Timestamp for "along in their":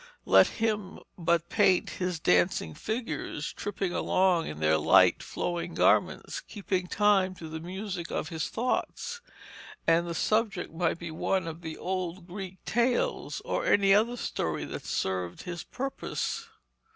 3.93-4.79